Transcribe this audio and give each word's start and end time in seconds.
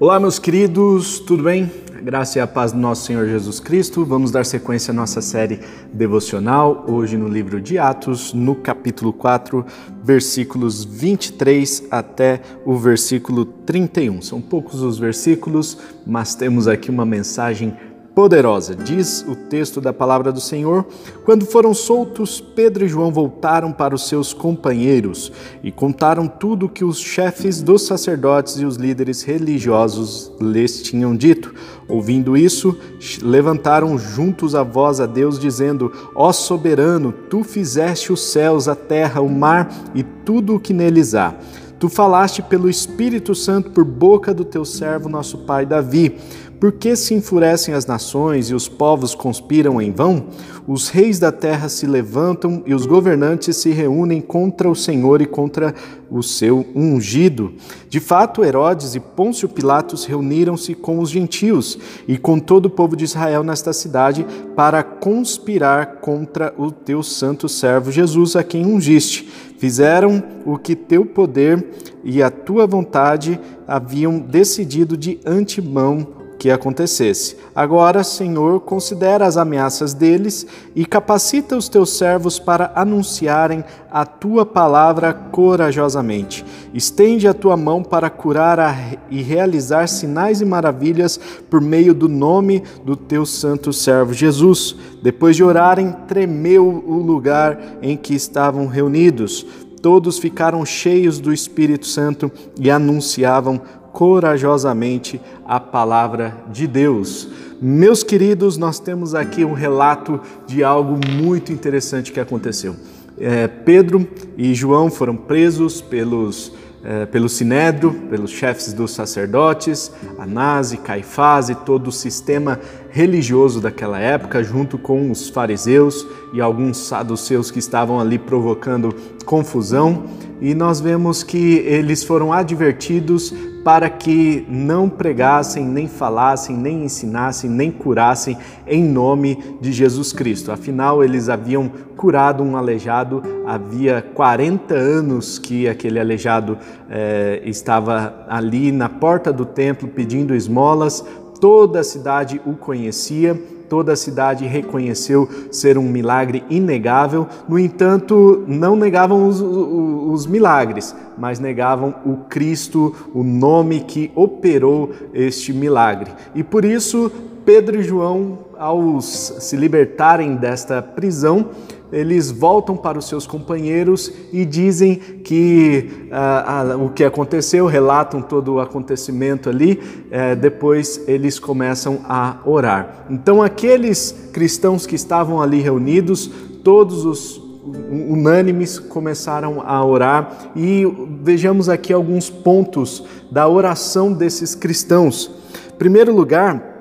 Olá, 0.00 0.18
meus 0.18 0.40
queridos, 0.40 1.20
tudo 1.20 1.44
bem? 1.44 1.70
A 1.96 2.00
graça 2.00 2.38
e 2.38 2.42
a 2.42 2.48
paz 2.48 2.72
do 2.72 2.78
nosso 2.78 3.06
Senhor 3.06 3.28
Jesus 3.28 3.60
Cristo. 3.60 4.04
Vamos 4.04 4.32
dar 4.32 4.44
sequência 4.44 4.90
à 4.90 4.94
nossa 4.94 5.22
série 5.22 5.60
devocional, 5.92 6.84
hoje 6.88 7.16
no 7.16 7.28
livro 7.28 7.60
de 7.60 7.78
Atos, 7.78 8.32
no 8.32 8.56
capítulo 8.56 9.12
4, 9.12 9.64
versículos 10.02 10.84
23 10.84 11.84
até 11.92 12.40
o 12.66 12.76
versículo 12.76 13.44
31. 13.44 14.20
São 14.20 14.40
poucos 14.40 14.82
os 14.82 14.98
versículos, 14.98 15.78
mas 16.04 16.34
temos 16.34 16.66
aqui 16.66 16.90
uma 16.90 17.06
mensagem 17.06 17.76
poderosa. 18.14 18.74
Diz 18.74 19.24
o 19.26 19.34
texto 19.34 19.80
da 19.80 19.92
palavra 19.92 20.30
do 20.30 20.40
Senhor: 20.40 20.86
Quando 21.24 21.44
foram 21.44 21.74
soltos, 21.74 22.40
Pedro 22.40 22.84
e 22.84 22.88
João 22.88 23.10
voltaram 23.10 23.72
para 23.72 23.94
os 23.94 24.08
seus 24.08 24.32
companheiros 24.32 25.32
e 25.62 25.72
contaram 25.72 26.28
tudo 26.28 26.66
o 26.66 26.68
que 26.68 26.84
os 26.84 26.98
chefes 26.98 27.60
dos 27.60 27.82
sacerdotes 27.82 28.54
e 28.60 28.64
os 28.64 28.76
líderes 28.76 29.22
religiosos 29.22 30.32
lhes 30.40 30.82
tinham 30.82 31.16
dito. 31.16 31.52
Ouvindo 31.88 32.36
isso, 32.36 32.78
levantaram 33.20 33.98
juntos 33.98 34.54
a 34.54 34.62
voz 34.62 35.00
a 35.00 35.06
Deus, 35.06 35.38
dizendo: 35.38 35.90
Ó 36.14 36.32
soberano, 36.32 37.12
tu 37.12 37.42
fizeste 37.42 38.12
os 38.12 38.20
céus, 38.20 38.68
a 38.68 38.76
terra, 38.76 39.20
o 39.20 39.28
mar 39.28 39.68
e 39.94 40.02
tudo 40.02 40.54
o 40.54 40.60
que 40.60 40.72
neles 40.72 41.14
há. 41.14 41.34
Tu 41.78 41.88
falaste 41.88 42.40
pelo 42.40 42.70
Espírito 42.70 43.34
Santo 43.34 43.70
por 43.70 43.84
boca 43.84 44.32
do 44.32 44.44
teu 44.44 44.64
servo, 44.64 45.08
nosso 45.08 45.38
pai 45.38 45.66
Davi 45.66 46.18
por 46.60 46.72
que 46.72 46.96
se 46.96 47.14
enfurecem 47.14 47.74
as 47.74 47.86
nações 47.86 48.50
e 48.50 48.54
os 48.54 48.68
povos 48.68 49.14
conspiram 49.14 49.80
em 49.80 49.92
vão? 49.92 50.26
Os 50.66 50.88
reis 50.88 51.18
da 51.18 51.30
terra 51.30 51.68
se 51.68 51.86
levantam 51.86 52.62
e 52.64 52.72
os 52.72 52.86
governantes 52.86 53.56
se 53.58 53.70
reúnem 53.70 54.20
contra 54.20 54.70
o 54.70 54.74
Senhor 54.74 55.20
e 55.20 55.26
contra 55.26 55.74
o 56.10 56.22
seu 56.22 56.66
ungido. 56.74 57.52
De 57.88 58.00
fato, 58.00 58.42
Herodes 58.42 58.94
e 58.94 59.00
Pôncio 59.00 59.48
Pilatos 59.48 60.04
reuniram-se 60.04 60.74
com 60.74 61.00
os 61.00 61.10
gentios 61.10 61.78
e 62.08 62.16
com 62.16 62.38
todo 62.38 62.66
o 62.66 62.70
povo 62.70 62.96
de 62.96 63.04
Israel 63.04 63.42
nesta 63.42 63.72
cidade 63.72 64.26
para 64.56 64.82
conspirar 64.82 65.96
contra 65.96 66.54
o 66.56 66.70
teu 66.70 67.02
santo 67.02 67.48
servo 67.48 67.92
Jesus, 67.92 68.36
a 68.36 68.42
quem 68.42 68.64
ungiste. 68.64 69.28
Fizeram 69.58 70.22
o 70.46 70.56
que 70.56 70.74
teu 70.74 71.04
poder 71.04 71.64
e 72.02 72.22
a 72.22 72.30
tua 72.30 72.66
vontade 72.66 73.38
haviam 73.66 74.18
decidido 74.18 74.96
de 74.96 75.20
antemão 75.26 76.23
que 76.44 76.50
acontecesse. 76.50 77.38
Agora, 77.54 78.04
Senhor, 78.04 78.60
considera 78.60 79.24
as 79.24 79.38
ameaças 79.38 79.94
deles 79.94 80.46
e 80.76 80.84
capacita 80.84 81.56
os 81.56 81.70
teus 81.70 81.96
servos 81.96 82.38
para 82.38 82.70
anunciarem 82.76 83.64
a 83.90 84.04
tua 84.04 84.44
palavra 84.44 85.14
corajosamente. 85.14 86.44
Estende 86.74 87.26
a 87.26 87.32
tua 87.32 87.56
mão 87.56 87.82
para 87.82 88.10
curar 88.10 88.98
e 89.08 89.22
realizar 89.22 89.86
sinais 89.86 90.42
e 90.42 90.44
maravilhas 90.44 91.18
por 91.48 91.62
meio 91.62 91.94
do 91.94 92.10
nome 92.10 92.62
do 92.84 92.94
teu 92.94 93.24
santo 93.24 93.72
servo 93.72 94.12
Jesus. 94.12 94.76
Depois 95.02 95.36
de 95.36 95.42
orarem, 95.42 95.92
tremeu 96.06 96.84
o 96.86 96.96
lugar 96.96 97.78
em 97.80 97.96
que 97.96 98.14
estavam 98.14 98.66
reunidos. 98.66 99.46
Todos 99.80 100.18
ficaram 100.18 100.62
cheios 100.66 101.18
do 101.18 101.32
Espírito 101.32 101.86
Santo 101.86 102.30
e 102.60 102.70
anunciavam 102.70 103.62
corajosamente 103.94 105.20
a 105.46 105.60
palavra 105.60 106.36
de 106.50 106.66
Deus. 106.66 107.28
Meus 107.62 108.02
queridos, 108.02 108.58
nós 108.58 108.80
temos 108.80 109.14
aqui 109.14 109.44
um 109.44 109.52
relato 109.52 110.20
de 110.48 110.64
algo 110.64 110.98
muito 111.08 111.52
interessante 111.52 112.10
que 112.10 112.18
aconteceu. 112.18 112.74
É, 113.16 113.46
Pedro 113.46 114.06
e 114.36 114.52
João 114.52 114.90
foram 114.90 115.16
presos 115.16 115.80
pelos, 115.80 116.52
é, 116.82 117.06
pelo 117.06 117.28
Sinédrio, 117.28 117.92
pelos 118.10 118.32
chefes 118.32 118.72
dos 118.72 118.90
sacerdotes, 118.90 119.92
Anás 120.18 120.72
e 120.72 120.76
Caifás 120.76 121.48
e 121.48 121.54
todo 121.54 121.86
o 121.86 121.92
sistema 121.92 122.58
religioso 122.94 123.60
daquela 123.60 123.98
época, 123.98 124.44
junto 124.44 124.78
com 124.78 125.10
os 125.10 125.28
fariseus 125.28 126.06
e 126.32 126.40
alguns 126.40 126.76
saduceus 126.76 127.50
que 127.50 127.58
estavam 127.58 127.98
ali 127.98 128.20
provocando 128.20 128.94
confusão. 129.26 130.04
E 130.40 130.54
nós 130.54 130.80
vemos 130.80 131.24
que 131.24 131.56
eles 131.66 132.04
foram 132.04 132.32
advertidos 132.32 133.34
para 133.64 133.90
que 133.90 134.46
não 134.48 134.88
pregassem, 134.88 135.66
nem 135.66 135.88
falassem, 135.88 136.56
nem 136.56 136.84
ensinassem, 136.84 137.50
nem 137.50 137.72
curassem 137.72 138.38
em 138.64 138.84
nome 138.84 139.42
de 139.60 139.72
Jesus 139.72 140.12
Cristo. 140.12 140.52
Afinal, 140.52 141.02
eles 141.02 141.28
haviam 141.28 141.72
curado 141.96 142.44
um 142.44 142.56
aleijado, 142.56 143.22
havia 143.44 144.02
40 144.14 144.72
anos 144.74 145.38
que 145.38 145.66
aquele 145.66 145.98
aleijado 145.98 146.58
eh, 146.88 147.42
estava 147.44 148.24
ali 148.28 148.70
na 148.70 148.88
porta 148.88 149.32
do 149.32 149.46
templo 149.46 149.88
pedindo 149.88 150.34
esmolas, 150.34 151.02
toda 151.40 151.80
a 151.80 151.84
cidade 151.84 152.40
o 152.46 152.54
conhecia 152.54 153.38
toda 153.68 153.92
a 153.92 153.96
cidade 153.96 154.46
reconheceu 154.46 155.28
ser 155.50 155.78
um 155.78 155.88
milagre 155.88 156.44
inegável, 156.48 157.26
no 157.48 157.58
entanto, 157.58 158.44
não 158.46 158.76
negavam 158.76 159.26
os, 159.26 159.40
os, 159.40 160.26
milagres, 160.26 160.94
mas 161.18 161.38
negavam 161.38 161.94
o 162.04 162.18
Cristo, 162.28 162.94
o 163.14 163.22
nome 163.22 163.80
que 163.80 164.12
operou 164.14 164.92
este 165.12 165.52
milagre. 165.52 166.12
E 166.34 166.44
por 166.44 166.64
isso, 166.64 167.10
Pedro 167.44 167.80
e 167.80 167.82
João, 167.82 168.38
ao 168.56 169.00
se 169.00 169.56
libertarem 169.56 170.36
desta 170.36 170.80
prisão, 170.80 171.46
eles 171.94 172.30
voltam 172.30 172.76
para 172.76 172.98
os 172.98 173.08
seus 173.08 173.26
companheiros 173.26 174.12
e 174.32 174.44
dizem 174.44 174.96
que 174.96 176.08
ah, 176.10 176.62
ah, 176.72 176.76
o 176.76 176.90
que 176.90 177.04
aconteceu, 177.04 177.66
relatam 177.66 178.20
todo 178.20 178.54
o 178.54 178.60
acontecimento 178.60 179.48
ali, 179.48 179.80
eh, 180.10 180.34
depois 180.34 181.02
eles 181.06 181.38
começam 181.38 182.00
a 182.04 182.38
orar. 182.44 183.06
Então, 183.08 183.42
aqueles 183.42 184.28
cristãos 184.32 184.86
que 184.86 184.96
estavam 184.96 185.40
ali 185.40 185.60
reunidos, 185.60 186.30
todos 186.62 187.04
os 187.04 187.42
unânimes 187.90 188.78
começaram 188.78 189.62
a 189.64 189.84
orar 189.84 190.52
e 190.54 190.84
vejamos 191.22 191.68
aqui 191.68 191.92
alguns 191.92 192.28
pontos 192.28 193.04
da 193.30 193.48
oração 193.48 194.12
desses 194.12 194.54
cristãos. 194.54 195.30
Em 195.72 195.78
primeiro 195.78 196.14
lugar, 196.14 196.73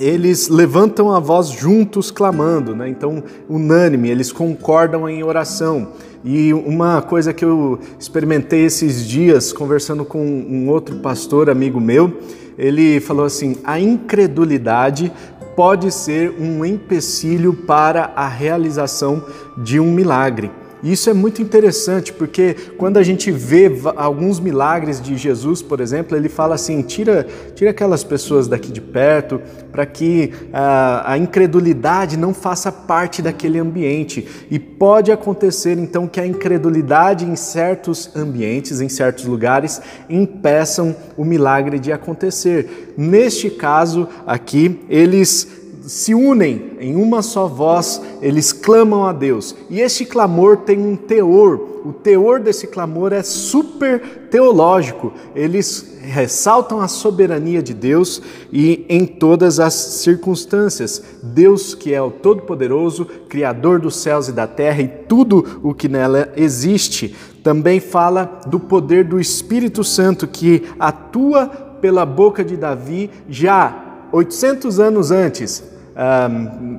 eles 0.00 0.48
levantam 0.48 1.12
a 1.12 1.20
voz 1.20 1.50
juntos 1.50 2.10
clamando, 2.10 2.74
né? 2.74 2.88
então 2.88 3.22
unânime, 3.48 4.08
eles 4.08 4.32
concordam 4.32 5.08
em 5.08 5.22
oração. 5.22 5.88
E 6.24 6.52
uma 6.52 7.02
coisa 7.02 7.32
que 7.32 7.44
eu 7.44 7.78
experimentei 7.98 8.64
esses 8.64 9.06
dias 9.06 9.52
conversando 9.52 10.04
com 10.04 10.22
um 10.22 10.68
outro 10.68 10.96
pastor 10.96 11.48
amigo 11.48 11.80
meu, 11.80 12.18
ele 12.58 13.00
falou 13.00 13.24
assim: 13.24 13.56
a 13.64 13.78
incredulidade 13.78 15.12
pode 15.54 15.92
ser 15.92 16.34
um 16.38 16.64
empecilho 16.64 17.52
para 17.52 18.12
a 18.16 18.28
realização 18.28 19.24
de 19.56 19.78
um 19.80 19.92
milagre. 19.92 20.50
E 20.82 20.92
isso 20.92 21.10
é 21.10 21.12
muito 21.12 21.42
interessante 21.42 22.12
porque 22.12 22.54
quando 22.76 22.96
a 22.96 23.02
gente 23.02 23.30
vê 23.30 23.70
alguns 23.96 24.40
milagres 24.40 25.00
de 25.00 25.16
Jesus, 25.16 25.62
por 25.62 25.80
exemplo, 25.80 26.16
ele 26.16 26.28
fala 26.28 26.54
assim: 26.54 26.82
tira, 26.82 27.26
tira 27.54 27.70
aquelas 27.70 28.02
pessoas 28.02 28.48
daqui 28.48 28.72
de 28.72 28.80
perto 28.80 29.40
para 29.70 29.86
que 29.86 30.32
a, 30.52 31.12
a 31.12 31.18
incredulidade 31.18 32.16
não 32.16 32.34
faça 32.34 32.72
parte 32.72 33.22
daquele 33.22 33.58
ambiente. 33.58 34.26
E 34.50 34.58
pode 34.58 35.12
acontecer 35.12 35.78
então 35.78 36.06
que 36.08 36.20
a 36.20 36.26
incredulidade 36.26 37.24
em 37.24 37.36
certos 37.36 38.10
ambientes, 38.16 38.80
em 38.80 38.88
certos 38.88 39.24
lugares, 39.24 39.80
impeçam 40.08 40.96
o 41.16 41.24
milagre 41.24 41.78
de 41.78 41.92
acontecer. 41.92 42.94
Neste 42.96 43.50
caso 43.50 44.08
aqui, 44.26 44.80
eles 44.88 45.59
se 45.82 46.14
unem 46.14 46.72
em 46.78 46.96
uma 46.96 47.22
só 47.22 47.46
voz, 47.46 48.00
eles 48.20 48.52
clamam 48.52 49.06
a 49.06 49.12
Deus. 49.12 49.54
E 49.68 49.80
este 49.80 50.04
clamor 50.04 50.58
tem 50.58 50.78
um 50.78 50.96
teor. 50.96 51.68
O 51.84 51.92
teor 51.92 52.40
desse 52.40 52.66
clamor 52.66 53.12
é 53.12 53.22
super 53.22 54.28
teológico. 54.30 55.12
Eles 55.34 55.98
ressaltam 56.02 56.80
a 56.80 56.88
soberania 56.88 57.62
de 57.62 57.72
Deus 57.72 58.20
e 58.52 58.84
em 58.88 59.06
todas 59.06 59.58
as 59.58 59.74
circunstâncias. 59.74 61.02
Deus 61.22 61.74
que 61.74 61.94
é 61.94 62.02
o 62.02 62.10
todo-poderoso, 62.10 63.06
criador 63.28 63.80
dos 63.80 63.96
céus 63.96 64.28
e 64.28 64.32
da 64.32 64.46
terra 64.46 64.82
e 64.82 64.88
tudo 64.88 65.60
o 65.62 65.72
que 65.72 65.88
nela 65.88 66.30
existe. 66.36 67.16
Também 67.42 67.80
fala 67.80 68.40
do 68.46 68.60
poder 68.60 69.04
do 69.04 69.18
Espírito 69.18 69.82
Santo 69.82 70.26
que 70.26 70.64
atua 70.78 71.46
pela 71.80 72.04
boca 72.04 72.44
de 72.44 72.56
Davi 72.56 73.10
já 73.28 73.89
800 74.12 74.80
anos 74.80 75.12
antes, 75.12 75.62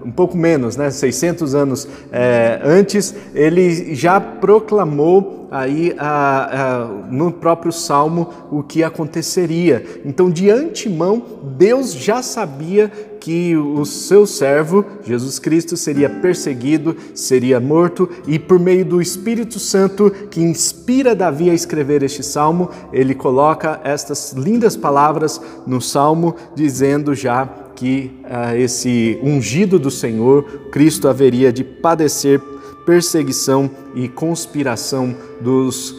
um, 0.06 0.12
pouco 0.12 0.36
menos, 0.36 0.76
né, 0.76 0.90
600 0.90 1.54
anos 1.54 1.88
é, 2.12 2.60
antes, 2.64 3.14
ele 3.36 3.94
já 3.94 4.20
proclamou 4.20 5.48
aí 5.52 5.94
a, 5.98 6.78
a, 6.78 6.86
no 7.12 7.32
próprio 7.32 7.74
Salmo 7.74 8.30
o 8.50 8.64
que 8.64 8.84
aconteceria. 8.84 10.02
Então, 10.06 10.32
de 10.32 10.50
antemão, 10.50 11.22
Deus 11.58 11.94
já 11.94 12.24
sabia 12.24 12.90
que 13.20 13.56
o 13.56 13.86
seu 13.86 14.26
servo, 14.26 14.84
Jesus 15.04 15.38
Cristo, 15.38 15.78
seria 15.78 16.10
perseguido, 16.10 16.96
seria 17.14 17.60
morto, 17.60 18.10
e 18.26 18.40
por 18.40 18.60
meio 18.60 18.84
do 18.84 19.02
Espírito 19.02 19.60
Santo 19.60 20.10
que 20.32 20.42
inspira 20.42 21.14
Davi 21.14 21.50
a 21.50 21.54
escrever 21.54 22.02
este 22.02 22.24
salmo, 22.24 22.72
ele 22.92 23.14
coloca 23.14 23.80
estas 23.84 24.34
lindas 24.34 24.76
palavras 24.76 25.40
no 25.68 25.80
salmo, 25.80 26.36
dizendo 26.56 27.14
já 27.14 27.46
que 27.82 28.12
uh, 28.26 28.56
esse 28.56 29.18
ungido 29.24 29.80
do 29.80 29.90
Senhor, 29.90 30.44
Cristo, 30.72 31.08
haveria 31.08 31.52
de 31.52 31.64
padecer 31.64 32.40
perseguição 32.86 33.72
e 33.96 34.08
conspiração 34.08 35.16
dos, 35.40 35.96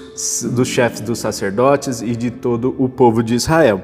dos 0.52 0.68
chefes 0.68 1.00
dos 1.00 1.18
sacerdotes 1.18 2.00
e 2.00 2.14
de 2.14 2.30
todo 2.30 2.72
o 2.78 2.88
povo 2.88 3.20
de 3.20 3.34
Israel. 3.34 3.82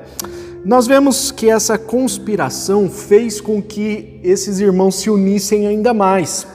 Nós 0.64 0.86
vemos 0.86 1.32
que 1.32 1.50
essa 1.50 1.76
conspiração 1.76 2.88
fez 2.88 3.40
com 3.40 3.60
que 3.60 4.20
esses 4.22 4.60
irmãos 4.60 4.94
se 4.94 5.10
unissem 5.10 5.66
ainda 5.66 5.92
mais. 5.92 6.46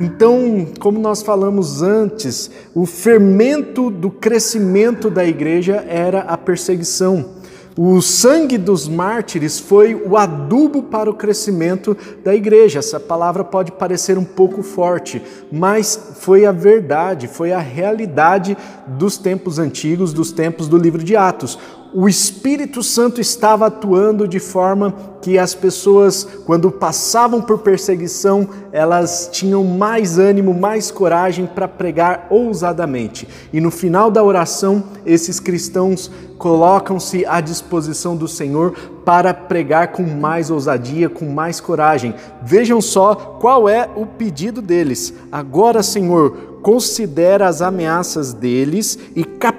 Então, 0.00 0.66
como 0.80 0.98
nós 0.98 1.20
falamos 1.20 1.82
antes, 1.82 2.50
o 2.74 2.86
fermento 2.86 3.90
do 3.90 4.10
crescimento 4.10 5.10
da 5.10 5.26
igreja 5.26 5.84
era 5.86 6.20
a 6.20 6.38
perseguição. 6.38 7.35
O 7.78 8.00
sangue 8.00 8.56
dos 8.56 8.88
mártires 8.88 9.60
foi 9.60 9.94
o 9.94 10.16
adubo 10.16 10.84
para 10.84 11.10
o 11.10 11.14
crescimento 11.14 11.94
da 12.24 12.34
igreja. 12.34 12.78
Essa 12.78 12.98
palavra 12.98 13.44
pode 13.44 13.70
parecer 13.70 14.16
um 14.16 14.24
pouco 14.24 14.62
forte, 14.62 15.20
mas 15.52 16.14
foi 16.20 16.46
a 16.46 16.52
verdade, 16.52 17.28
foi 17.28 17.52
a 17.52 17.58
realidade 17.58 18.56
dos 18.86 19.18
tempos 19.18 19.58
antigos, 19.58 20.14
dos 20.14 20.32
tempos 20.32 20.68
do 20.68 20.78
livro 20.78 21.04
de 21.04 21.16
Atos 21.16 21.58
o 21.98 22.10
Espírito 22.10 22.82
Santo 22.82 23.22
estava 23.22 23.68
atuando 23.68 24.28
de 24.28 24.38
forma 24.38 24.94
que 25.22 25.38
as 25.38 25.54
pessoas, 25.54 26.28
quando 26.44 26.70
passavam 26.70 27.40
por 27.40 27.60
perseguição, 27.60 28.46
elas 28.70 29.30
tinham 29.32 29.64
mais 29.64 30.18
ânimo, 30.18 30.52
mais 30.52 30.90
coragem 30.90 31.46
para 31.46 31.66
pregar 31.66 32.26
ousadamente. 32.28 33.26
E 33.50 33.62
no 33.62 33.70
final 33.70 34.10
da 34.10 34.22
oração, 34.22 34.84
esses 35.06 35.40
cristãos 35.40 36.10
colocam-se 36.36 37.24
à 37.24 37.40
disposição 37.40 38.14
do 38.14 38.28
Senhor 38.28 38.74
para 39.02 39.32
pregar 39.32 39.92
com 39.92 40.02
mais 40.02 40.50
ousadia, 40.50 41.08
com 41.08 41.24
mais 41.24 41.60
coragem. 41.60 42.14
Vejam 42.42 42.78
só 42.82 43.14
qual 43.14 43.70
é 43.70 43.88
o 43.96 44.04
pedido 44.04 44.60
deles. 44.60 45.14
Agora, 45.32 45.82
Senhor, 45.82 46.58
considera 46.60 47.48
as 47.48 47.62
ameaças 47.62 48.34
deles 48.34 48.98
e 49.14 49.24
capacita 49.24 49.55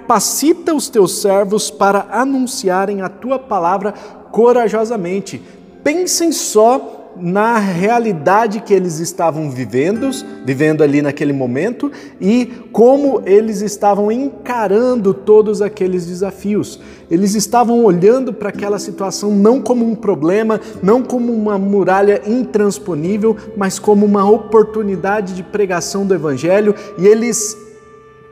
os 0.75 0.89
teus 0.89 1.21
servos 1.21 1.69
para 1.69 2.07
anunciarem 2.11 3.01
a 3.01 3.09
tua 3.09 3.37
palavra 3.37 3.93
corajosamente. 4.31 5.41
Pensem 5.83 6.31
só 6.31 6.97
na 7.19 7.57
realidade 7.57 8.61
que 8.61 8.73
eles 8.73 8.99
estavam 8.99 9.49
vivendo, 9.49 10.09
vivendo 10.45 10.83
ali 10.83 11.01
naquele 11.01 11.33
momento 11.33 11.91
e 12.21 12.45
como 12.71 13.21
eles 13.25 13.61
estavam 13.61 14.11
encarando 14.11 15.13
todos 15.13 15.61
aqueles 15.61 16.05
desafios. 16.05 16.79
Eles 17.09 17.35
estavam 17.35 17.83
olhando 17.83 18.33
para 18.33 18.49
aquela 18.49 18.79
situação 18.79 19.31
não 19.31 19.61
como 19.61 19.85
um 19.85 19.95
problema, 19.95 20.59
não 20.83 21.01
como 21.01 21.33
uma 21.33 21.57
muralha 21.57 22.21
intransponível, 22.25 23.35
mas 23.55 23.79
como 23.79 24.05
uma 24.05 24.29
oportunidade 24.29 25.33
de 25.33 25.43
pregação 25.43 26.05
do 26.05 26.13
evangelho 26.13 26.75
e 26.97 27.07
eles 27.07 27.66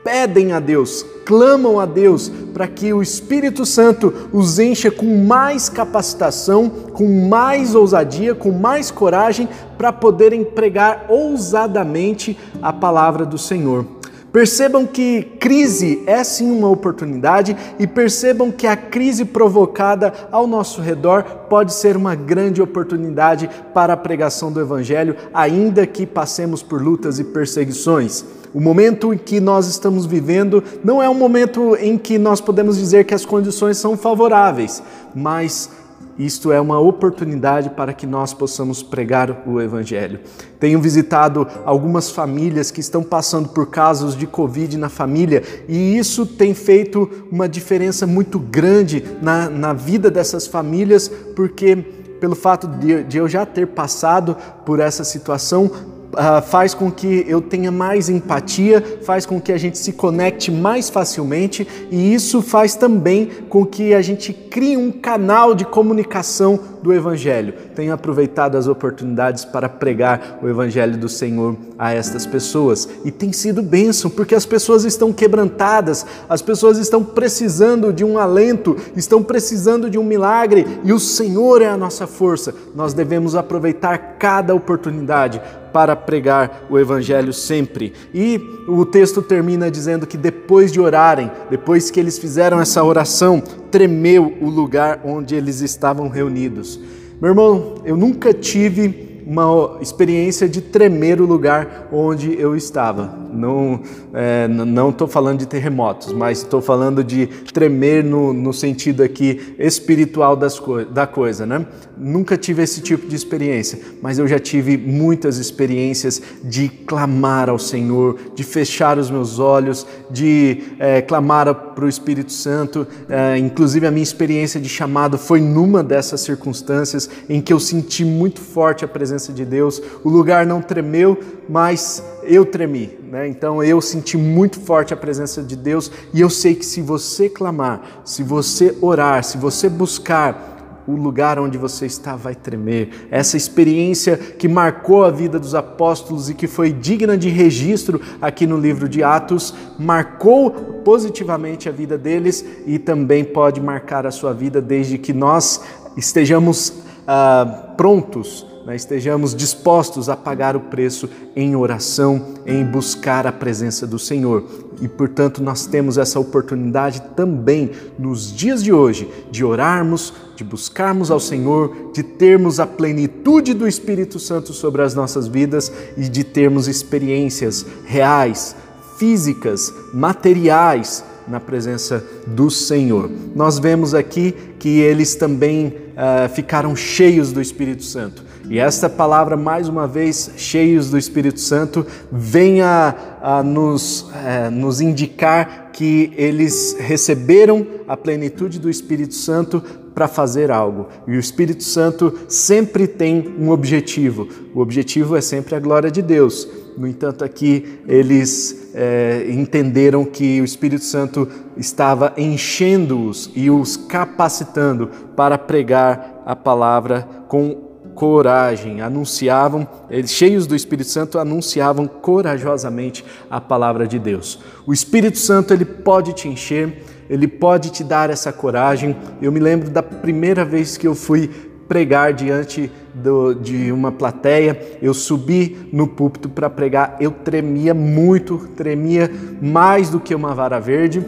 pedem 0.05 0.53
a 0.53 0.59
Deus, 0.59 1.03
clamam 1.25 1.79
a 1.79 1.85
Deus 1.87 2.31
para 2.53 2.67
que 2.67 2.93
o 2.93 3.01
Espírito 3.01 3.65
Santo 3.65 4.13
os 4.31 4.59
encha 4.59 4.91
com 4.91 5.25
mais 5.25 5.67
capacitação, 5.67 6.69
com 6.69 7.27
mais 7.27 7.73
ousadia, 7.73 8.35
com 8.35 8.51
mais 8.51 8.91
coragem 8.91 9.49
para 9.79 9.91
poderem 9.91 10.45
pregar 10.45 11.07
ousadamente 11.09 12.37
a 12.61 12.71
palavra 12.71 13.25
do 13.25 13.39
Senhor. 13.39 13.83
Percebam 14.31 14.85
que 14.85 15.23
crise 15.39 16.03
é 16.05 16.23
sim 16.23 16.51
uma 16.51 16.69
oportunidade 16.69 17.55
e 17.79 17.87
percebam 17.87 18.51
que 18.51 18.67
a 18.67 18.75
crise 18.75 19.25
provocada 19.25 20.13
ao 20.31 20.45
nosso 20.45 20.81
redor 20.81 21.23
pode 21.49 21.73
ser 21.73 21.97
uma 21.97 22.13
grande 22.13 22.61
oportunidade 22.61 23.49
para 23.73 23.93
a 23.93 23.97
pregação 23.97 24.51
do 24.51 24.59
Evangelho, 24.59 25.15
ainda 25.33 25.87
que 25.87 26.05
passemos 26.05 26.61
por 26.61 26.79
lutas 26.79 27.17
e 27.17 27.23
perseguições. 27.23 28.25
O 28.55 28.61
momento 28.61 29.13
em 29.13 29.17
que 29.17 29.41
nós 29.41 29.67
estamos 29.67 30.05
vivendo 30.05 30.63
não 30.81 31.03
é 31.03 31.09
um 31.09 31.13
momento 31.13 31.75
em 31.75 31.97
que 31.97 32.17
nós 32.17 32.39
podemos 32.39 32.77
dizer 32.77 33.03
que 33.03 33.13
as 33.13 33.25
condições 33.25 33.77
são 33.77 33.97
favoráveis, 33.97 34.81
mas 35.13 35.69
isto 36.17 36.53
é 36.53 36.61
uma 36.61 36.79
oportunidade 36.79 37.71
para 37.71 37.91
que 37.91 38.07
nós 38.07 38.33
possamos 38.33 38.81
pregar 38.81 39.43
o 39.45 39.59
Evangelho. 39.59 40.21
Tenho 40.57 40.79
visitado 40.79 41.45
algumas 41.65 42.09
famílias 42.09 42.71
que 42.71 42.79
estão 42.79 43.03
passando 43.03 43.49
por 43.49 43.69
casos 43.69 44.15
de 44.15 44.25
Covid 44.25 44.77
na 44.77 44.87
família 44.87 45.43
e 45.67 45.97
isso 45.97 46.25
tem 46.25 46.53
feito 46.53 47.09
uma 47.29 47.49
diferença 47.49 48.07
muito 48.07 48.39
grande 48.39 49.03
na, 49.21 49.49
na 49.49 49.73
vida 49.73 50.09
dessas 50.09 50.47
famílias, 50.47 51.09
porque 51.35 51.75
pelo 52.21 52.35
fato 52.35 52.69
de, 52.69 53.03
de 53.03 53.17
eu 53.17 53.27
já 53.27 53.45
ter 53.45 53.67
passado 53.67 54.37
por 54.65 54.79
essa 54.79 55.03
situação, 55.03 55.69
uh, 56.15 56.41
faz 56.41 56.73
com 56.73 56.91
que 56.91 57.25
eu 57.27 57.41
tenha 57.41 57.71
mais 57.71 58.09
empatia, 58.09 58.99
faz 59.03 59.25
com 59.25 59.39
que 59.39 59.51
a 59.51 59.57
gente 59.57 59.77
se 59.77 59.93
conecte 59.93 60.51
mais 60.51 60.89
facilmente 60.89 61.67
e 61.91 62.13
isso 62.13 62.41
faz 62.41 62.75
também 62.75 63.29
com 63.49 63.65
que 63.65 63.93
a 63.93 64.01
gente 64.01 64.33
crie 64.33 64.77
um 64.77 64.91
canal 64.91 65.53
de 65.53 65.65
comunicação 65.65 66.59
do 66.81 66.93
Evangelho. 66.93 67.53
Tenho 67.73 67.93
aproveitado 67.93 68.55
as 68.55 68.67
oportunidades 68.67 69.43
para 69.43 69.67
pregar 69.67 70.39
o 70.41 70.47
Evangelho 70.47 70.97
do 70.97 71.09
Senhor 71.09 71.57
a 71.79 71.93
estas 71.93 72.25
pessoas 72.25 72.87
e 73.03 73.11
tem 73.11 73.33
sido 73.33 73.61
bênção 73.61 74.09
porque 74.09 74.35
as 74.35 74.45
pessoas 74.45 74.85
estão 74.85 75.11
quebrantadas, 75.11 76.05
as 76.29 76.41
pessoas 76.41 76.77
estão 76.77 77.03
precisando 77.03 77.91
de 77.91 78.03
um 78.03 78.17
alento, 78.17 78.77
estão 78.95 79.23
precisando 79.23 79.89
de 79.89 79.97
um 79.97 80.03
milagre 80.03 80.65
e 80.83 80.93
o 80.93 80.99
Senhor 80.99 81.61
é 81.61 81.67
a 81.67 81.77
nossa 81.77 82.05
força. 82.05 82.53
Nós 82.75 82.93
devemos 82.93 83.35
aproveitar 83.35 84.04
cada 84.25 84.55
oportunidade 84.55 85.39
para 85.71 85.95
pregar 85.95 86.65
o 86.67 86.79
Evangelho 86.79 87.31
sempre. 87.31 87.93
E 88.11 88.41
o 88.67 88.83
texto 88.83 89.21
termina 89.21 89.69
dizendo 89.69 90.07
que 90.07 90.17
depois 90.17 90.71
de 90.71 90.81
orarem, 90.81 91.29
depois 91.47 91.91
que 91.91 91.99
eles 91.99 92.17
fizeram 92.17 92.59
essa 92.59 92.83
oração, 92.83 93.39
tremeu 93.69 94.35
o 94.41 94.49
lugar 94.49 95.01
onde 95.05 95.35
eles 95.35 95.61
estavam 95.61 96.09
reunidos. 96.09 96.79
Meu 97.21 97.29
irmão, 97.29 97.75
eu 97.85 97.95
nunca 97.95 98.33
tive 98.33 99.14
uma 99.25 99.79
experiência 99.81 100.47
de 100.47 100.61
tremer 100.61 101.19
o 101.19 101.25
lugar 101.25 101.87
onde 101.91 102.39
eu 102.39 102.55
estava. 102.55 103.25
Não 103.33 103.81
é, 104.13 104.47
não 104.47 104.91
estou 104.91 105.07
falando 105.07 105.39
de 105.39 105.47
terremotos, 105.47 106.13
mas 106.13 106.37
estou 106.37 106.61
falando 106.61 107.03
de 107.03 107.27
tremer 107.53 108.03
no, 108.03 108.31
no 108.31 108.53
sentido 108.53 109.03
aqui 109.03 109.55
espiritual 109.57 110.35
das 110.35 110.59
co 110.59 110.85
da 110.85 111.07
coisa, 111.07 111.45
né? 111.45 111.65
Nunca 111.97 112.37
tive 112.37 112.63
esse 112.63 112.81
tipo 112.81 113.07
de 113.07 113.15
experiência, 113.15 113.79
mas 114.01 114.19
eu 114.19 114.27
já 114.27 114.39
tive 114.39 114.77
muitas 114.77 115.37
experiências 115.37 116.21
de 116.43 116.69
clamar 116.69 117.49
ao 117.49 117.57
Senhor, 117.57 118.17
de 118.35 118.43
fechar 118.43 118.97
os 118.97 119.09
meus 119.09 119.39
olhos, 119.39 119.85
de 120.09 120.63
é, 120.79 121.01
clamar 121.01 121.53
para 121.53 121.85
o 121.85 121.89
Espírito 121.89 122.31
Santo. 122.31 122.87
É, 123.09 123.37
inclusive 123.37 123.87
a 123.87 123.91
minha 123.91 124.03
experiência 124.03 124.59
de 124.59 124.69
chamado 124.69 125.17
foi 125.17 125.41
numa 125.41 125.83
dessas 125.83 126.21
circunstâncias 126.21 127.09
em 127.27 127.41
que 127.41 127.51
eu 127.51 127.59
senti 127.59 128.05
muito 128.05 128.39
forte 128.39 128.85
a 128.85 128.87
presença 128.87 129.14
de 129.33 129.45
Deus. 129.45 129.81
O 130.03 130.09
lugar 130.09 130.45
não 130.45 130.61
tremeu, 130.61 131.17
mas 131.47 132.03
eu 132.23 132.45
tremi, 132.45 132.97
né? 133.09 133.27
Então 133.27 133.63
eu 133.63 133.79
senti 133.81 134.17
muito 134.17 134.59
forte 134.59 134.93
a 134.93 134.97
presença 134.97 135.41
de 135.43 135.55
Deus 135.55 135.91
e 136.13 136.21
eu 136.21 136.29
sei 136.29 136.55
que 136.55 136.65
se 136.65 136.81
você 136.81 137.29
clamar, 137.29 138.01
se 138.03 138.23
você 138.23 138.75
orar, 138.81 139.23
se 139.23 139.37
você 139.37 139.69
buscar, 139.69 140.55
o 140.87 140.95
lugar 140.95 141.39
onde 141.39 141.57
você 141.57 141.85
está 141.85 142.15
vai 142.15 142.35
tremer. 142.35 143.07
Essa 143.09 143.37
experiência 143.37 144.17
que 144.17 144.47
marcou 144.47 145.03
a 145.03 145.11
vida 145.11 145.39
dos 145.39 145.55
apóstolos 145.55 146.29
e 146.29 146.33
que 146.33 146.47
foi 146.47 146.71
digna 146.71 147.17
de 147.17 147.29
registro 147.29 147.99
aqui 148.21 148.45
no 148.45 148.57
livro 148.57 148.87
de 148.87 149.03
Atos, 149.03 149.53
marcou 149.79 150.51
positivamente 150.83 151.67
a 151.67 151.71
vida 151.71 151.97
deles 151.97 152.45
e 152.65 152.77
também 152.77 153.23
pode 153.23 153.59
marcar 153.59 154.05
a 154.05 154.11
sua 154.11 154.33
vida 154.33 154.61
desde 154.61 154.97
que 154.97 155.13
nós 155.13 155.61
estejamos 155.97 156.73
ah, 157.07 157.73
prontos 157.75 158.45
né, 158.65 158.75
estejamos 158.75 159.35
dispostos 159.35 160.09
a 160.09 160.17
pagar 160.17 160.55
o 160.55 160.59
preço 160.59 161.07
em 161.35 161.55
oração, 161.55 162.33
em 162.45 162.65
buscar 162.65 163.27
a 163.27 163.31
presença 163.31 163.85
do 163.85 163.99
Senhor. 163.99 164.43
E, 164.81 164.87
portanto, 164.87 165.41
nós 165.41 165.67
temos 165.67 165.97
essa 165.97 166.19
oportunidade 166.19 167.01
também 167.15 167.71
nos 167.97 168.33
dias 168.35 168.63
de 168.63 168.73
hoje 168.73 169.07
de 169.29 169.45
orarmos, 169.45 170.13
de 170.35 170.43
buscarmos 170.43 171.11
ao 171.11 171.19
Senhor, 171.19 171.91
de 171.93 172.01
termos 172.01 172.59
a 172.59 172.65
plenitude 172.65 173.53
do 173.53 173.67
Espírito 173.67 174.19
Santo 174.19 174.51
sobre 174.51 174.81
as 174.81 174.95
nossas 174.95 175.27
vidas 175.27 175.71
e 175.95 176.09
de 176.09 176.23
termos 176.23 176.67
experiências 176.67 177.65
reais, 177.85 178.55
físicas, 178.97 179.71
materiais 179.93 181.03
na 181.27 181.39
presença 181.39 182.03
do 182.27 182.49
Senhor. 182.49 183.09
Nós 183.35 183.59
vemos 183.59 183.93
aqui 183.93 184.33
que 184.59 184.79
eles 184.79 185.15
também 185.15 185.67
uh, 185.67 186.29
ficaram 186.33 186.75
cheios 186.75 187.31
do 187.31 187.41
Espírito 187.41 187.83
Santo. 187.83 188.23
E 188.49 188.59
esta 188.59 188.87
palavra, 188.87 189.35
mais 189.35 189.67
uma 189.67 189.87
vez, 189.87 190.31
cheios 190.37 190.91
do 190.91 190.97
Espírito 190.97 191.39
Santo, 191.39 191.85
vem 192.11 192.61
a, 192.61 192.95
a 193.21 193.43
nos, 193.43 194.07
é, 194.23 194.51
nos 194.51 194.81
indicar 194.81 195.71
que 195.73 196.13
eles 196.15 196.77
receberam 196.79 197.65
a 197.87 197.97
plenitude 197.97 198.59
do 198.59 198.69
Espírito 198.69 199.15
Santo 199.15 199.63
para 199.95 200.07
fazer 200.07 200.51
algo. 200.51 200.87
E 201.07 201.15
o 201.15 201.19
Espírito 201.19 201.63
Santo 201.63 202.13
sempre 202.27 202.85
tem 202.85 203.33
um 203.39 203.49
objetivo. 203.49 204.27
O 204.53 204.59
objetivo 204.59 205.15
é 205.15 205.21
sempre 205.21 205.55
a 205.55 205.59
glória 205.59 205.89
de 205.89 206.01
Deus. 206.01 206.47
No 206.77 206.85
entanto, 206.85 207.23
aqui 207.23 207.79
eles 207.87 208.71
é, 208.73 209.25
entenderam 209.29 210.03
que 210.03 210.41
o 210.41 210.45
Espírito 210.45 210.83
Santo 210.83 211.27
estava 211.55 212.13
enchendo-os 212.17 213.31
e 213.33 213.49
os 213.49 213.77
capacitando 213.77 214.89
para 215.15 215.37
pregar 215.37 216.21
a 216.25 216.35
palavra 216.35 217.07
com 217.29 217.65
coragem, 217.95 218.81
anunciavam, 218.81 219.65
eles 219.89 220.11
cheios 220.11 220.45
do 220.45 220.53
Espírito 220.53 220.89
Santo, 220.89 221.17
anunciavam 221.17 221.87
corajosamente 221.87 223.05
a 223.31 223.39
palavra 223.39 223.87
de 223.87 223.97
Deus. 223.97 224.37
O 224.67 224.73
Espírito 224.73 225.17
Santo 225.17 225.53
ele 225.53 225.63
pode 225.63 226.11
te 226.11 226.27
encher, 226.27 226.83
ele 227.09 227.27
pode 227.27 227.71
te 227.71 227.83
dar 227.83 228.09
essa 228.09 228.31
coragem. 228.31 228.95
Eu 229.21 229.31
me 229.31 229.39
lembro 229.39 229.69
da 229.69 229.83
primeira 229.83 230.43
vez 230.43 230.77
que 230.77 230.87
eu 230.87 230.95
fui 230.95 231.29
pregar 231.67 232.13
diante 232.13 232.71
do, 232.93 233.33
de 233.33 233.71
uma 233.71 233.91
plateia, 233.91 234.77
eu 234.81 234.93
subi 234.93 235.67
no 235.71 235.87
púlpito 235.87 236.29
para 236.29 236.49
pregar, 236.49 236.95
eu 236.99 237.11
tremia 237.11 237.73
muito, 237.73 238.49
tremia 238.55 239.11
mais 239.41 239.89
do 239.89 239.99
que 239.99 240.13
uma 240.13 240.33
vara 240.33 240.59
verde. 240.59 241.03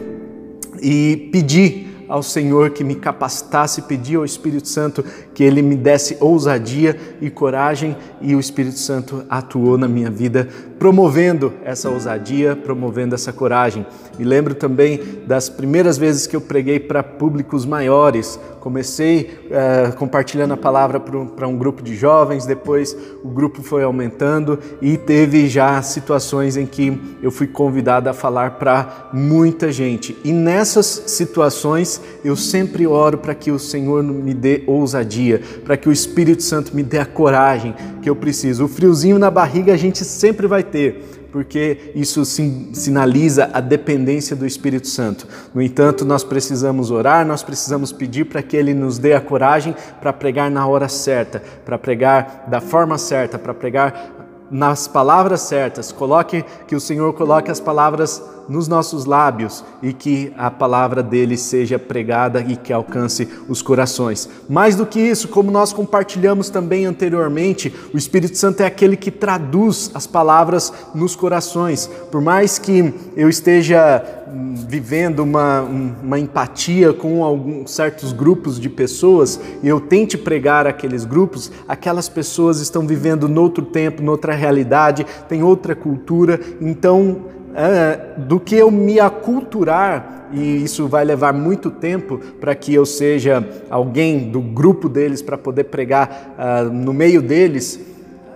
E 0.82 1.28
pedi 1.32 1.87
ao 2.08 2.22
Senhor 2.22 2.70
que 2.70 2.82
me 2.82 2.94
capacitasse, 2.94 3.82
pedi 3.82 4.16
ao 4.16 4.24
Espírito 4.24 4.66
Santo 4.66 5.04
que 5.34 5.44
ele 5.44 5.62
me 5.62 5.76
desse 5.76 6.16
ousadia 6.20 6.96
e 7.20 7.28
coragem, 7.28 7.96
e 8.20 8.34
o 8.34 8.40
Espírito 8.40 8.78
Santo 8.78 9.24
atuou 9.28 9.76
na 9.76 9.86
minha 9.86 10.10
vida, 10.10 10.48
promovendo 10.78 11.52
essa 11.62 11.90
ousadia, 11.90 12.56
promovendo 12.56 13.14
essa 13.14 13.32
coragem. 13.32 13.86
E 14.18 14.24
lembro 14.24 14.54
também 14.54 15.00
das 15.26 15.48
primeiras 15.48 15.98
vezes 15.98 16.26
que 16.26 16.34
eu 16.34 16.40
preguei 16.40 16.80
para 16.80 17.02
públicos 17.02 17.66
maiores, 17.66 18.40
Comecei 18.60 19.38
é, 19.50 19.92
compartilhando 19.92 20.54
a 20.54 20.56
palavra 20.56 21.00
para 21.00 21.46
um 21.46 21.56
grupo 21.56 21.82
de 21.82 21.94
jovens, 21.94 22.44
depois 22.44 22.96
o 23.22 23.28
grupo 23.28 23.62
foi 23.62 23.82
aumentando 23.82 24.58
e 24.80 24.96
teve 24.96 25.48
já 25.48 25.80
situações 25.82 26.56
em 26.56 26.66
que 26.66 27.00
eu 27.22 27.30
fui 27.30 27.46
convidado 27.46 28.08
a 28.08 28.12
falar 28.12 28.52
para 28.52 29.08
muita 29.12 29.70
gente. 29.70 30.16
E 30.24 30.32
nessas 30.32 30.86
situações 31.06 32.00
eu 32.24 32.36
sempre 32.36 32.86
oro 32.86 33.18
para 33.18 33.34
que 33.34 33.50
o 33.50 33.58
Senhor 33.58 34.02
me 34.02 34.34
dê 34.34 34.62
ousadia, 34.66 35.40
para 35.64 35.76
que 35.76 35.88
o 35.88 35.92
Espírito 35.92 36.42
Santo 36.42 36.74
me 36.74 36.82
dê 36.82 36.98
a 36.98 37.06
coragem 37.06 37.74
que 38.02 38.10
eu 38.10 38.16
preciso. 38.16 38.64
O 38.64 38.68
friozinho 38.68 39.18
na 39.18 39.30
barriga 39.30 39.72
a 39.72 39.76
gente 39.76 40.04
sempre 40.04 40.46
vai 40.46 40.62
ter 40.62 41.17
porque 41.30 41.92
isso 41.94 42.24
sinaliza 42.24 43.50
a 43.52 43.60
dependência 43.60 44.34
do 44.34 44.46
Espírito 44.46 44.86
Santo. 44.86 45.26
No 45.54 45.60
entanto, 45.60 46.04
nós 46.04 46.24
precisamos 46.24 46.90
orar, 46.90 47.26
nós 47.26 47.42
precisamos 47.42 47.92
pedir 47.92 48.24
para 48.24 48.42
que 48.42 48.56
Ele 48.56 48.72
nos 48.72 48.98
dê 48.98 49.14
a 49.14 49.20
coragem 49.20 49.74
para 50.00 50.12
pregar 50.12 50.50
na 50.50 50.66
hora 50.66 50.88
certa, 50.88 51.42
para 51.64 51.78
pregar 51.78 52.44
da 52.48 52.60
forma 52.60 52.96
certa, 52.98 53.38
para 53.38 53.52
pregar 53.52 54.28
nas 54.50 54.88
palavras 54.88 55.42
certas. 55.42 55.92
Coloque 55.92 56.44
que 56.66 56.74
o 56.74 56.80
Senhor 56.80 57.12
coloque 57.12 57.50
as 57.50 57.60
palavras 57.60 58.22
nos 58.48 58.66
nossos 58.66 59.04
lábios 59.04 59.64
e 59.82 59.92
que 59.92 60.32
a 60.36 60.50
palavra 60.50 61.02
dele 61.02 61.36
seja 61.36 61.78
pregada 61.78 62.40
e 62.40 62.56
que 62.56 62.72
alcance 62.72 63.28
os 63.48 63.60
corações. 63.60 64.28
Mais 64.48 64.74
do 64.74 64.86
que 64.86 64.98
isso, 64.98 65.28
como 65.28 65.50
nós 65.50 65.72
compartilhamos 65.72 66.48
também 66.48 66.86
anteriormente, 66.86 67.72
o 67.92 67.98
Espírito 67.98 68.36
Santo 68.36 68.62
é 68.62 68.66
aquele 68.66 68.96
que 68.96 69.10
traduz 69.10 69.90
as 69.94 70.06
palavras 70.06 70.72
nos 70.94 71.14
corações. 71.14 71.88
Por 72.10 72.20
mais 72.20 72.58
que 72.58 72.92
eu 73.16 73.28
esteja 73.28 74.02
hum, 74.28 74.54
vivendo 74.68 75.20
uma, 75.20 75.60
uma 75.60 76.18
empatia 76.18 76.92
com 76.92 77.22
alguns 77.22 77.70
certos 77.70 78.12
grupos 78.12 78.58
de 78.58 78.68
pessoas 78.68 79.38
e 79.62 79.68
eu 79.68 79.80
tente 79.80 80.16
pregar 80.16 80.66
aqueles 80.66 81.04
grupos, 81.04 81.50
aquelas 81.68 82.08
pessoas 82.08 82.60
estão 82.60 82.86
vivendo 82.86 83.28
noutro 83.28 83.64
tempo, 83.64 84.02
noutra 84.02 84.34
realidade, 84.34 85.06
tem 85.28 85.42
outra 85.42 85.74
cultura, 85.74 86.40
então 86.60 87.37
é, 87.54 87.98
do 88.16 88.38
que 88.38 88.56
eu 88.56 88.70
me 88.70 89.00
aculturar, 89.00 90.28
e 90.32 90.62
isso 90.62 90.86
vai 90.86 91.04
levar 91.04 91.32
muito 91.32 91.70
tempo 91.70 92.18
para 92.40 92.54
que 92.54 92.74
eu 92.74 92.84
seja 92.84 93.46
alguém 93.70 94.30
do 94.30 94.40
grupo 94.40 94.88
deles 94.88 95.22
para 95.22 95.38
poder 95.38 95.64
pregar 95.64 96.34
uh, 96.38 96.72
no 96.72 96.92
meio 96.92 97.22
deles, 97.22 97.80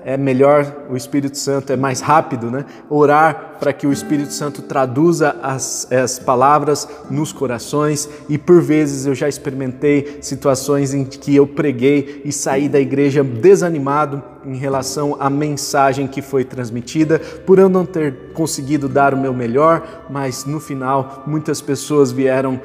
é 0.04 0.16
melhor 0.16 0.85
o 0.90 0.97
Espírito 0.97 1.38
Santo, 1.38 1.73
é 1.73 1.76
mais 1.76 2.00
rápido, 2.00 2.50
né? 2.50 2.64
Orar 2.88 3.51
para 3.62 3.73
que 3.73 3.87
o 3.87 3.92
Espírito 3.92 4.33
Santo 4.33 4.61
traduza 4.61 5.37
as, 5.40 5.87
as 5.92 6.19
palavras 6.19 6.88
nos 7.09 7.33
corações 7.33 8.09
e 8.28 8.37
por 8.37 8.61
vezes 8.61 9.07
eu 9.07 9.14
já 9.14 9.28
experimentei 9.28 10.19
situações 10.21 10.92
em 10.92 11.04
que 11.04 11.37
eu 11.37 11.47
preguei 11.47 12.23
e 12.25 12.33
saí 12.33 12.69
da 12.69 12.81
igreja 12.81 13.23
desanimado 13.23 14.21
em 14.45 14.57
relação 14.57 15.16
à 15.21 15.31
mensagem 15.31 16.07
que 16.07 16.21
foi 16.21 16.45
transmitida, 16.45 17.21
por 17.47 17.59
eu 17.59 17.69
não 17.69 17.87
ter 17.87 18.33
conseguido 18.33 18.88
dar 18.88 19.14
o 19.14 19.16
meu 19.16 19.33
melhor, 19.33 20.07
mas 20.11 20.45
no 20.45 20.59
final 20.59 21.23
muitas 21.26 21.61
pessoas 21.61 22.11
vieram 22.11 22.61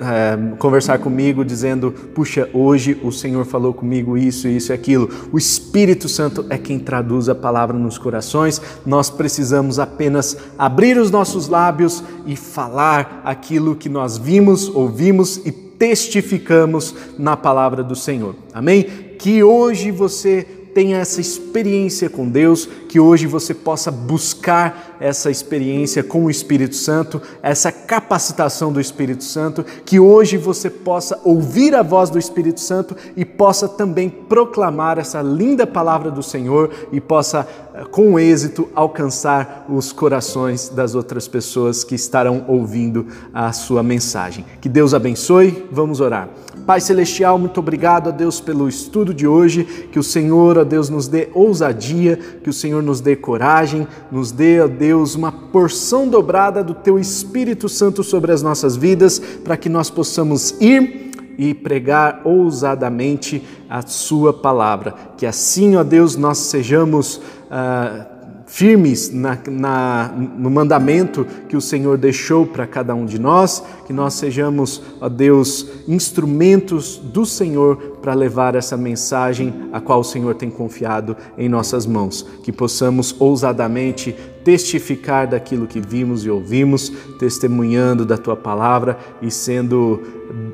é, 0.00 0.56
conversar 0.58 0.98
comigo 0.98 1.44
dizendo: 1.44 1.90
Puxa, 2.14 2.48
hoje 2.52 2.98
o 3.02 3.10
Senhor 3.10 3.44
falou 3.44 3.72
comigo 3.72 4.16
isso, 4.16 4.46
isso 4.48 4.72
e 4.72 4.74
aquilo. 4.74 5.08
O 5.32 5.38
Espírito 5.38 6.08
Santo 6.08 6.46
é 6.50 6.58
quem 6.58 6.78
traduz 6.78 7.28
a 7.28 7.34
palavra 7.34 7.76
nos 7.76 7.98
corações, 7.98 8.60
nós 8.84 9.10
precisamos 9.10 9.78
apenas 9.96 10.36
abrir 10.58 10.98
os 10.98 11.10
nossos 11.10 11.48
lábios 11.48 12.04
e 12.26 12.36
falar 12.36 13.22
aquilo 13.24 13.74
que 13.74 13.88
nós 13.88 14.18
vimos, 14.18 14.68
ouvimos 14.68 15.38
e 15.38 15.50
testificamos 15.50 16.94
na 17.18 17.34
palavra 17.34 17.82
do 17.82 17.96
Senhor. 17.96 18.34
Amém? 18.52 18.82
Que 19.18 19.42
hoje 19.42 19.90
você 19.90 20.46
tenha 20.74 20.98
essa 20.98 21.22
experiência 21.22 22.10
com 22.10 22.28
Deus, 22.28 22.68
que 22.90 23.00
hoje 23.00 23.26
você 23.26 23.54
possa 23.54 23.90
buscar 23.90 24.95
essa 25.00 25.30
experiência 25.30 26.02
com 26.02 26.24
o 26.24 26.30
Espírito 26.30 26.74
Santo, 26.74 27.20
essa 27.42 27.70
capacitação 27.70 28.72
do 28.72 28.80
Espírito 28.80 29.24
Santo, 29.24 29.64
que 29.84 30.00
hoje 30.00 30.36
você 30.36 30.70
possa 30.70 31.20
ouvir 31.24 31.74
a 31.74 31.82
voz 31.82 32.10
do 32.10 32.18
Espírito 32.18 32.60
Santo 32.60 32.96
e 33.16 33.24
possa 33.24 33.68
também 33.68 34.08
proclamar 34.08 34.98
essa 34.98 35.22
linda 35.22 35.66
palavra 35.66 36.10
do 36.10 36.22
Senhor 36.22 36.70
e 36.92 37.00
possa, 37.00 37.46
eh, 37.74 37.84
com 37.90 38.18
êxito, 38.18 38.68
alcançar 38.74 39.66
os 39.68 39.92
corações 39.92 40.68
das 40.68 40.94
outras 40.94 41.28
pessoas 41.28 41.84
que 41.84 41.94
estarão 41.94 42.44
ouvindo 42.48 43.06
a 43.32 43.52
sua 43.52 43.82
mensagem. 43.82 44.44
Que 44.60 44.68
Deus 44.68 44.94
abençoe, 44.94 45.66
vamos 45.70 46.00
orar. 46.00 46.28
Pai 46.66 46.80
Celestial, 46.80 47.38
muito 47.38 47.60
obrigado 47.60 48.08
a 48.08 48.10
Deus 48.10 48.40
pelo 48.40 48.68
estudo 48.68 49.14
de 49.14 49.24
hoje, 49.24 49.62
que 49.92 50.00
o 50.00 50.02
Senhor, 50.02 50.58
ó 50.58 50.64
Deus, 50.64 50.88
nos 50.88 51.06
dê 51.06 51.28
ousadia, 51.32 52.16
que 52.42 52.50
o 52.50 52.52
Senhor 52.52 52.82
nos 52.82 53.00
dê 53.00 53.14
coragem, 53.14 53.86
nos 54.10 54.32
dê, 54.32 54.60
ó 54.60 54.66
Deus, 54.86 55.16
uma 55.16 55.32
porção 55.32 56.08
dobrada 56.08 56.62
do 56.62 56.72
Teu 56.72 56.96
Espírito 56.96 57.68
Santo 57.68 58.04
sobre 58.04 58.30
as 58.30 58.40
nossas 58.40 58.76
vidas, 58.76 59.18
para 59.18 59.56
que 59.56 59.68
nós 59.68 59.90
possamos 59.90 60.54
ir 60.60 61.10
e 61.36 61.52
pregar 61.52 62.20
ousadamente 62.22 63.42
a 63.68 63.82
Sua 63.82 64.32
palavra. 64.32 64.94
Que 65.16 65.26
assim, 65.26 65.74
ó 65.74 65.82
Deus, 65.82 66.14
nós 66.14 66.38
sejamos. 66.38 67.16
Uh, 67.50 68.16
firmes 68.48 69.10
na, 69.12 69.36
na, 69.50 70.14
no 70.16 70.48
mandamento 70.48 71.26
que 71.48 71.56
o 71.56 71.60
Senhor 71.60 71.98
deixou 71.98 72.46
para 72.46 72.64
cada 72.64 72.94
um 72.94 73.04
de 73.04 73.18
nós, 73.18 73.60
que 73.88 73.92
nós 73.92 74.14
sejamos, 74.14 74.80
ó 75.00 75.08
Deus, 75.08 75.66
instrumentos 75.88 76.96
do 76.96 77.26
Senhor 77.26 77.98
para 78.00 78.14
levar 78.14 78.54
essa 78.54 78.76
mensagem 78.76 79.52
a 79.72 79.80
qual 79.80 79.98
o 79.98 80.04
Senhor 80.04 80.36
tem 80.36 80.48
confiado 80.48 81.16
em 81.36 81.48
nossas 81.48 81.86
mãos, 81.86 82.24
que 82.44 82.52
possamos 82.52 83.16
ousadamente 83.18 84.14
testificar 84.46 85.26
daquilo 85.26 85.66
que 85.66 85.80
vimos 85.80 86.24
e 86.24 86.30
ouvimos, 86.30 86.92
testemunhando 87.18 88.06
da 88.06 88.16
tua 88.16 88.36
palavra 88.36 88.96
e 89.20 89.28
sendo 89.28 90.00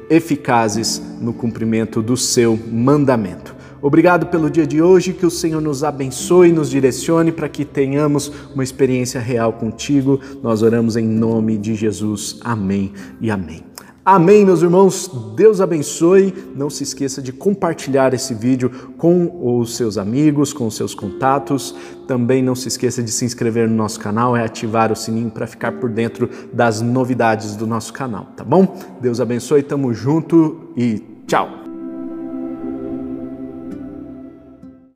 eficazes 0.08 1.02
no 1.20 1.34
cumprimento 1.34 2.00
do 2.00 2.16
seu 2.16 2.58
mandamento. 2.72 3.54
Obrigado 3.82 4.28
pelo 4.28 4.48
dia 4.48 4.66
de 4.66 4.80
hoje, 4.80 5.12
que 5.12 5.26
o 5.26 5.30
Senhor 5.30 5.60
nos 5.60 5.84
abençoe 5.84 6.48
e 6.48 6.52
nos 6.52 6.70
direcione 6.70 7.30
para 7.30 7.50
que 7.50 7.66
tenhamos 7.66 8.32
uma 8.54 8.64
experiência 8.64 9.20
real 9.20 9.52
contigo. 9.52 10.18
Nós 10.42 10.62
oramos 10.62 10.96
em 10.96 11.06
nome 11.06 11.58
de 11.58 11.74
Jesus. 11.74 12.38
Amém 12.42 12.94
e 13.20 13.30
amém. 13.30 13.71
Amém, 14.04 14.44
meus 14.44 14.62
irmãos. 14.62 15.08
Deus 15.36 15.60
abençoe. 15.60 16.34
Não 16.56 16.68
se 16.68 16.82
esqueça 16.82 17.22
de 17.22 17.32
compartilhar 17.32 18.12
esse 18.12 18.34
vídeo 18.34 18.68
com 18.98 19.60
os 19.60 19.76
seus 19.76 19.96
amigos, 19.96 20.52
com 20.52 20.66
os 20.66 20.74
seus 20.74 20.92
contatos. 20.92 21.72
Também 22.08 22.42
não 22.42 22.56
se 22.56 22.66
esqueça 22.66 23.00
de 23.00 23.12
se 23.12 23.24
inscrever 23.24 23.68
no 23.68 23.76
nosso 23.76 24.00
canal 24.00 24.36
e 24.36 24.40
ativar 24.40 24.90
o 24.90 24.96
sininho 24.96 25.30
para 25.30 25.46
ficar 25.46 25.72
por 25.72 25.88
dentro 25.88 26.28
das 26.52 26.80
novidades 26.80 27.54
do 27.54 27.64
nosso 27.66 27.92
canal, 27.92 28.26
tá 28.36 28.42
bom? 28.42 28.76
Deus 29.00 29.20
abençoe, 29.20 29.62
tamo 29.62 29.94
junto 29.94 30.72
e 30.76 31.00
tchau. 31.28 31.61